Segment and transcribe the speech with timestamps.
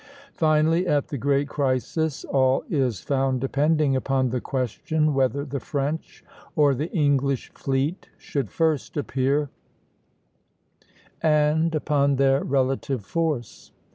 [0.33, 6.25] Finally, at the great crisis, all is found depending upon the question whether the French
[6.55, 9.51] or the English fleet should first appear,
[11.21, 13.73] and upon their relative force.